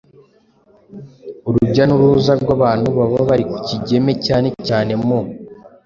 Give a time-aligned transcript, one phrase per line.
[1.47, 5.19] urujya n’uruza rw’abantu baba bari ku Kigeme cyane cyane mu